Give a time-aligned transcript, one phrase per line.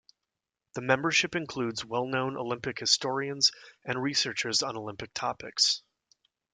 [0.73, 3.51] The membership includes well-known Olympic historians
[3.85, 5.83] and researchers on Olympic topics.